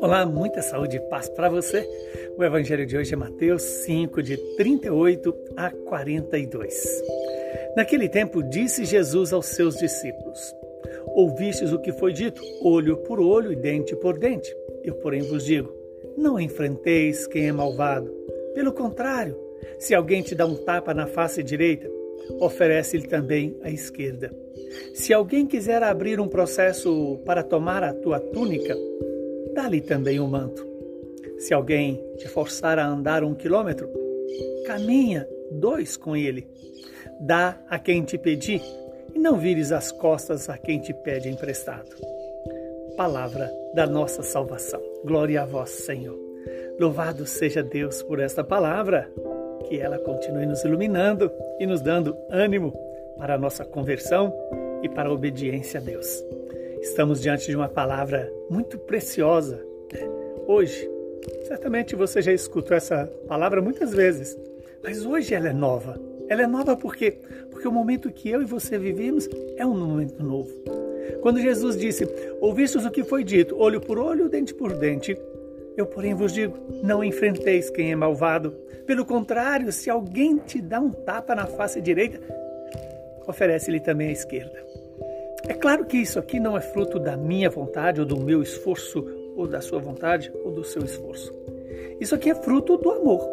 [0.00, 1.88] Olá, muita saúde e paz para você.
[2.36, 7.02] O evangelho de hoje é Mateus 5, de 38 a 42.
[7.76, 10.54] Naquele tempo, disse Jesus aos seus discípulos:
[11.14, 14.54] Ouvistes o que foi dito, olho por olho e dente por dente.
[14.82, 15.72] Eu, porém, vos digo:
[16.16, 18.12] não enfrenteis quem é malvado.
[18.54, 19.36] Pelo contrário,
[19.78, 21.90] se alguém te dá um tapa na face direita,
[22.40, 24.34] oferece-lhe também a esquerda.
[24.94, 28.76] Se alguém quiser abrir um processo para tomar a tua túnica,
[29.54, 30.66] dá-lhe também o um manto.
[31.38, 33.88] Se alguém te forçar a andar um quilômetro,
[34.66, 36.46] caminha dois com ele.
[37.20, 38.62] Dá a quem te pedir
[39.14, 41.96] e não vires as costas a quem te pede emprestado.
[42.96, 44.80] Palavra da nossa salvação.
[45.04, 46.18] Glória a vós, Senhor.
[46.78, 49.10] Louvado seja Deus por esta palavra,
[49.68, 52.72] que ela continue nos iluminando e nos dando ânimo
[53.18, 54.32] para a nossa conversão
[54.82, 56.24] e para a obediência a Deus.
[56.80, 59.64] Estamos diante de uma palavra muito preciosa.
[60.46, 60.88] Hoje,
[61.46, 64.38] certamente você já escutou essa palavra muitas vezes,
[64.82, 65.98] mas hoje ela é nova.
[66.28, 67.18] Ela é nova por quê?
[67.50, 70.50] Porque o momento que eu e você vivemos é um momento novo.
[71.20, 72.06] Quando Jesus disse:
[72.40, 75.16] Ouvistes o que foi dito, olho por olho, dente por dente.
[75.76, 78.52] Eu, porém, vos digo: não enfrenteis quem é malvado.
[78.86, 82.20] Pelo contrário, se alguém te dá um tapa na face direita,
[83.26, 84.62] oferece-lhe também a esquerda.
[85.46, 89.04] É claro que isso aqui não é fruto da minha vontade ou do meu esforço,
[89.36, 91.34] ou da sua vontade ou do seu esforço.
[92.00, 93.28] Isso aqui é fruto do amor.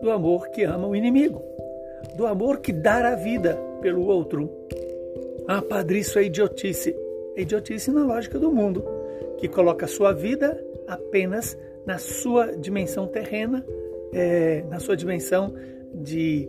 [0.00, 1.42] Do amor que ama o inimigo.
[2.16, 4.50] Do amor que dá a vida pelo outro.
[5.46, 6.96] Ah, padre, isso é idiotice.
[7.36, 8.84] É idiotice na lógica do mundo,
[9.40, 13.64] que coloca a sua vida apenas na sua dimensão terrena,
[14.12, 15.54] é, na sua dimensão
[15.94, 16.48] de,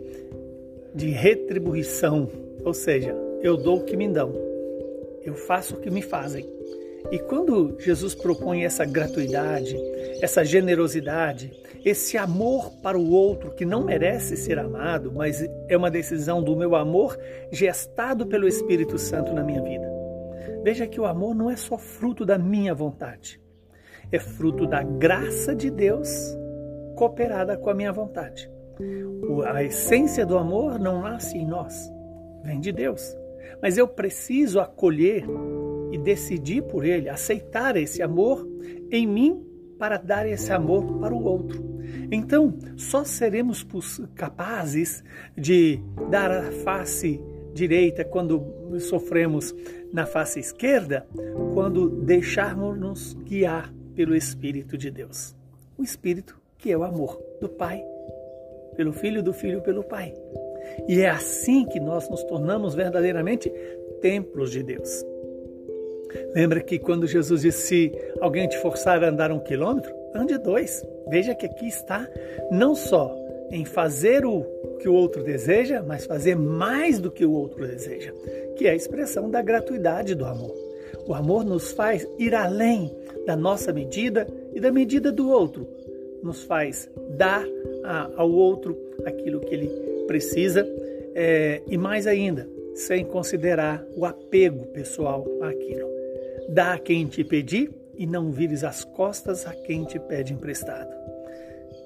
[0.93, 2.29] de retribuição.
[2.63, 4.51] Ou seja, eu dou o que me dão
[5.23, 6.45] eu faço o que me fazem.
[7.11, 9.75] E quando Jesus propõe essa gratuidade,
[10.21, 11.51] essa generosidade,
[11.83, 16.55] esse amor para o outro que não merece ser amado, mas é uma decisão do
[16.55, 17.17] meu amor
[17.51, 19.90] gestado pelo Espírito Santo na minha vida.
[20.63, 23.41] Veja que o amor não é só fruto da minha vontade,
[24.11, 26.37] é fruto da graça de Deus
[26.95, 28.49] cooperada com a minha vontade.
[29.45, 31.91] A essência do amor não nasce em nós,
[32.43, 33.15] vem de Deus.
[33.61, 35.25] Mas eu preciso acolher
[35.91, 38.47] e decidir por ele, aceitar esse amor
[38.91, 39.45] em mim
[39.77, 41.71] para dar esse amor para o outro.
[42.11, 43.65] Então, só seremos
[44.15, 45.03] capazes
[45.35, 45.79] de
[46.09, 47.21] dar a face
[47.53, 49.53] direita quando sofremos
[49.91, 51.05] na face esquerda,
[51.53, 55.35] quando deixarmos-nos guiar pelo Espírito de Deus.
[55.77, 57.83] O Espírito que é o amor do Pai,
[58.75, 60.13] pelo Filho, do Filho, pelo Pai.
[60.87, 63.49] E é assim que nós nos tornamos verdadeiramente
[63.99, 65.03] templos de Deus.
[66.35, 70.85] Lembra que quando Jesus disse: se alguém te forçar a andar um quilômetro, ande dois.
[71.07, 72.07] Veja que aqui está
[72.51, 73.15] não só
[73.51, 74.43] em fazer o
[74.79, 78.13] que o outro deseja, mas fazer mais do que o outro deseja,
[78.55, 80.55] que é a expressão da gratuidade do amor.
[81.07, 82.91] O amor nos faz ir além
[83.25, 85.67] da nossa medida e da medida do outro,
[86.23, 87.45] nos faz dar
[88.15, 89.67] ao outro aquilo que ele
[90.07, 90.67] precisa,
[91.13, 95.89] é, e mais ainda, sem considerar o apego pessoal àquilo.
[96.49, 100.89] Dá a quem te pedir e não vires as costas a quem te pede emprestado.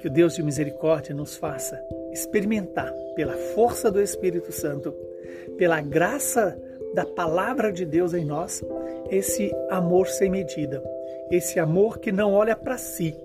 [0.05, 1.83] Que o Deus de misericórdia nos faça
[2.13, 4.93] experimentar, pela força do Espírito Santo,
[5.57, 6.55] pela graça
[6.93, 8.63] da palavra de Deus em nós,
[9.09, 10.83] esse amor sem medida,
[11.31, 13.15] esse amor que não olha para si,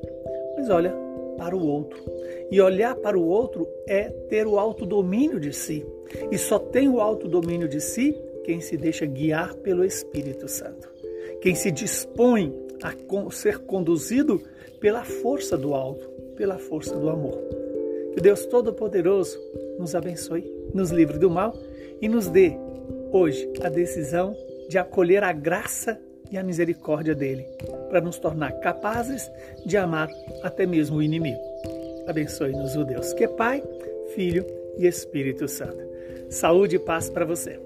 [0.57, 0.95] mas olha
[1.37, 2.03] para o outro.
[2.51, 5.87] E olhar para o outro é ter o autodomínio de si.
[6.33, 10.89] E só tem o autodomínio de si quem se deixa guiar pelo Espírito Santo.
[11.43, 12.91] Quem se dispõe a
[13.31, 14.41] ser conduzido
[14.81, 16.09] pela força do alto,
[16.41, 17.39] pela força do amor.
[18.15, 19.39] Que Deus Todo-Poderoso
[19.79, 21.55] nos abençoe, nos livre do mal
[22.01, 22.57] e nos dê
[23.13, 24.35] hoje a decisão
[24.67, 26.01] de acolher a graça
[26.31, 27.45] e a misericórdia dele,
[27.91, 29.31] para nos tornar capazes
[29.67, 30.09] de amar
[30.43, 31.41] até mesmo o inimigo.
[32.07, 33.63] Abençoe-nos o Deus que é Pai,
[34.15, 34.47] Filho
[34.79, 35.85] e Espírito Santo.
[36.31, 37.61] Saúde e paz para você.